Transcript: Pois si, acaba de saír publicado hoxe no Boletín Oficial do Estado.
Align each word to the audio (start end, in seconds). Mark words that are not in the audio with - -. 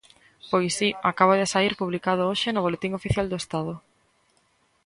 Pois 0.49 0.71
si, 0.77 0.89
acaba 1.11 1.33
de 1.39 1.49
saír 1.53 1.73
publicado 1.81 2.23
hoxe 2.31 2.49
no 2.51 2.63
Boletín 2.65 2.91
Oficial 2.99 3.27
do 3.29 3.37
Estado. 3.43 3.73